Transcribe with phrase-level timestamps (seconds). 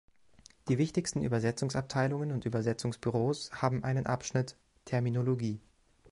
[0.67, 5.59] Die wichtigsten Übersetzungsabteilungen und Übersetzungsbüros haben einen Abschnitt "Terminologie".